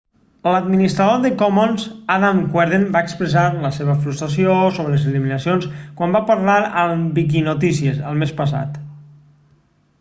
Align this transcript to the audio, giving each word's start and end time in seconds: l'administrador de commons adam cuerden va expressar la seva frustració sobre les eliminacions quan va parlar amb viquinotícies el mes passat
l'administrador 0.53 1.19
de 1.25 1.29
commons 1.41 1.83
adam 2.13 2.39
cuerden 2.55 2.87
va 2.95 3.03
expressar 3.09 3.43
la 3.67 3.71
seva 3.77 3.97
frustració 4.07 4.57
sobre 4.79 4.93
les 4.95 5.05
eliminacions 5.11 5.69
quan 6.01 6.17
va 6.19 6.25
parlar 6.33 6.59
amb 6.87 7.17
viquinotícies 7.23 8.05
el 8.13 8.21
mes 8.25 8.33
passat 8.43 8.85